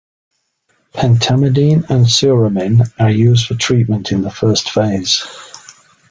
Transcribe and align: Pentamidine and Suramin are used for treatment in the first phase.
Pentamidine 0.93 1.87
and 1.91 2.07
Suramin 2.07 2.91
are 2.99 3.11
used 3.11 3.45
for 3.45 3.53
treatment 3.53 4.11
in 4.11 4.21
the 4.21 4.31
first 4.31 4.71
phase. 4.71 5.23